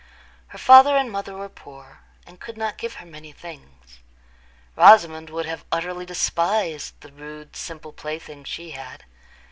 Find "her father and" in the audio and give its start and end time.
0.47-1.11